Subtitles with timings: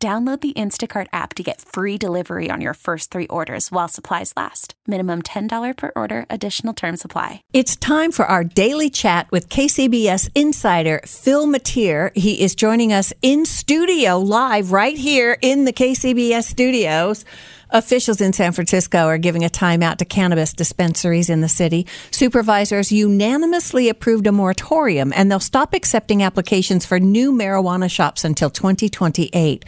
[0.00, 4.32] Download the Instacart app to get free delivery on your first three orders while supplies
[4.36, 4.74] last.
[4.86, 7.42] Minimum $10 per order, additional term supply.
[7.52, 12.12] It's time for our daily chat with KCBS insider Phil Matier.
[12.14, 17.24] He is joining us in studio live right here in the KCBS studios.
[17.70, 21.86] Officials in San Francisco are giving a timeout to cannabis dispensaries in the city.
[22.10, 28.48] Supervisors unanimously approved a moratorium and they'll stop accepting applications for new marijuana shops until
[28.48, 29.66] 2028.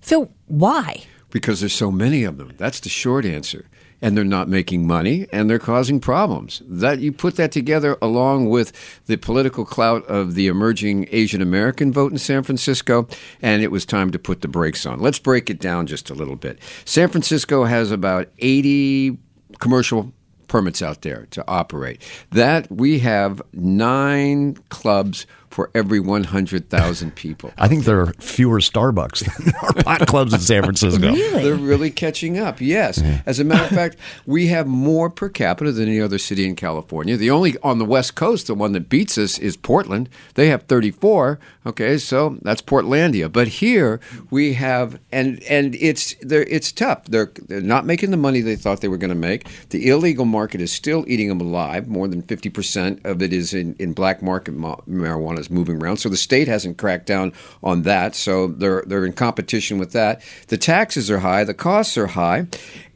[0.00, 1.04] Phil, why?
[1.30, 2.54] Because there's so many of them.
[2.56, 3.66] That's the short answer.
[4.02, 6.62] And they're not making money and they're causing problems.
[6.66, 8.72] That you put that together along with
[9.06, 13.06] the political clout of the emerging Asian American vote in San Francisco,
[13.42, 15.00] and it was time to put the brakes on.
[15.00, 16.58] Let's break it down just a little bit.
[16.86, 19.18] San Francisco has about 80
[19.58, 20.14] commercial
[20.50, 22.02] permits out there to operate.
[22.32, 27.52] That we have nine clubs for every 100,000 people.
[27.58, 31.10] I think there are fewer Starbucks than there are pot clubs in San Francisco.
[31.20, 31.42] Really?
[31.42, 32.60] They're really catching up.
[32.60, 33.02] Yes.
[33.26, 36.54] As a matter of fact, we have more per capita than any other city in
[36.56, 37.16] California.
[37.16, 40.08] The only on the West Coast, the one that beats us is Portland.
[40.34, 41.38] They have 34.
[41.66, 43.30] Okay, so that's Portlandia.
[43.30, 47.04] But here we have, and and it's they're, it's tough.
[47.04, 49.46] They're they're not making the money they thought they were going to make.
[49.68, 51.86] The illegal market is still eating them alive.
[51.86, 55.82] More than 50 percent of it is in, in black market ma- marijuana is moving
[55.82, 55.96] around.
[55.96, 58.14] So the state hasn't cracked down on that.
[58.14, 60.22] So they're they're in competition with that.
[60.48, 61.44] The taxes are high.
[61.44, 62.46] The costs are high.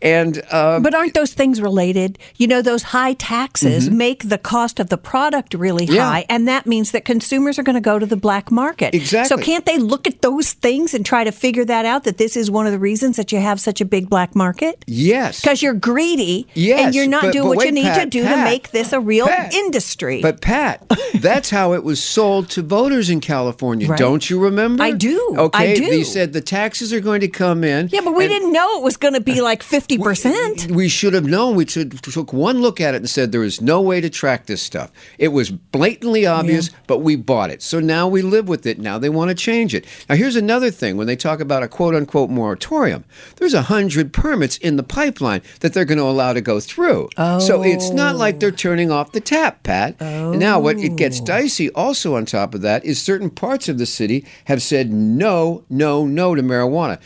[0.04, 2.18] And uh, But aren't those things related?
[2.36, 5.94] You know, those high taxes make the cost of the product really Mm-hmm.
[5.94, 6.04] Yeah.
[6.10, 8.94] high, and that means that consumers are going to go to the black market.
[8.94, 9.28] Exactly.
[9.36, 12.04] So can't they look at those things and try to figure that out?
[12.04, 14.84] That this is one of the reasons that you have such a big black market
[14.86, 17.82] yes, because you're greedy Yes, and you're not but- doing but what you wait, need
[17.94, 20.20] to Pat, do to make this a real Pat, industry.
[20.22, 20.84] But Pat,
[21.14, 23.88] that's how it was sold to voters in California.
[23.88, 23.98] Right.
[23.98, 24.82] Don't you remember?
[24.82, 25.34] I do.
[25.38, 25.88] Okay, I do.
[25.90, 27.88] they said the taxes are going to come in.
[27.92, 30.70] yeah, but we and didn't know it was going to be like fifty percent.
[30.70, 31.54] We should have known.
[31.56, 34.46] We should, took one look at it and said there is no way to track
[34.46, 34.90] this stuff.
[35.18, 37.62] It was blatantly obvious, but we bought it.
[37.62, 38.78] So now we live with it.
[38.78, 39.86] Now they want to change it.
[40.08, 40.96] Now here's another thing.
[40.96, 43.04] When they talk about a quote unquote moratorium,
[43.36, 47.08] there's a hundred permits in the pipeline that they're going to allow to go through.
[47.16, 47.38] Oh.
[47.38, 48.18] So it's not oh.
[48.18, 49.96] like they're turning off the tap, Pat.
[50.00, 50.32] Oh.
[50.32, 51.24] Now what it gets oh.
[51.24, 55.64] dicey also on top of that is certain parts of the city have said no,
[55.68, 57.00] no, no to marijuana.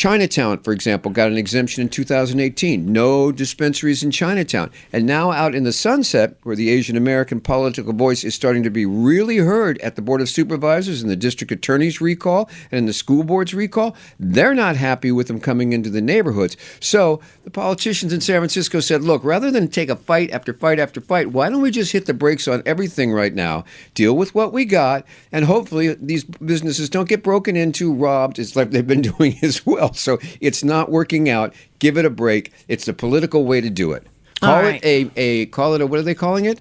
[0.00, 2.90] Chinatown, for example, got an exemption in 2018.
[2.90, 4.70] No dispensaries in Chinatown.
[4.94, 8.70] And now, out in the sunset, where the Asian American political voice is starting to
[8.70, 12.94] be really heard at the Board of Supervisors and the district attorney's recall and the
[12.94, 16.56] school board's recall, they're not happy with them coming into the neighborhoods.
[16.80, 20.78] So the politicians in San Francisco said, look, rather than take a fight after fight
[20.78, 24.34] after fight, why don't we just hit the brakes on everything right now, deal with
[24.34, 28.38] what we got, and hopefully these businesses don't get broken into, robbed.
[28.38, 29.89] It's like they've been doing as well.
[30.00, 31.54] So it's not working out.
[31.78, 32.52] Give it a break.
[32.68, 34.06] It's the political way to do it.
[34.40, 34.82] Call All right.
[34.82, 36.60] it a, a call it a what are they calling it?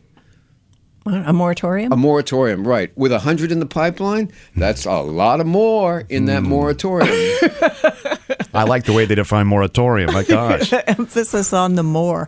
[1.06, 1.92] A moratorium.
[1.92, 2.96] A moratorium, right?
[2.96, 7.10] With a hundred in the pipeline, that's a lot of more in that moratorium.
[8.54, 10.14] I like the way they define moratorium.
[10.14, 10.72] My gosh.
[10.88, 12.28] emphasis on the more.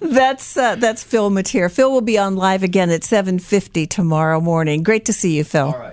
[0.00, 1.68] that's uh, that's Phil Matier.
[1.68, 4.82] Phil will be on live again at seven fifty tomorrow morning.
[4.82, 5.92] Great to see you, Phil.